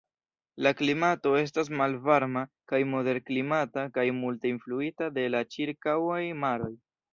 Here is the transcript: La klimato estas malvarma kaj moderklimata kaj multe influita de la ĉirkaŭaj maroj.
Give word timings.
La 0.67 0.69
klimato 0.77 1.33
estas 1.41 1.69
malvarma 1.81 2.43
kaj 2.73 2.79
moderklimata 2.95 3.85
kaj 3.99 4.07
multe 4.23 4.53
influita 4.55 5.13
de 5.21 5.29
la 5.37 5.45
ĉirkaŭaj 5.57 6.21
maroj. 6.45 6.75